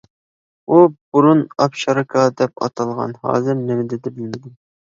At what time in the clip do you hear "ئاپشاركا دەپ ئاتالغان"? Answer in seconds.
1.65-3.15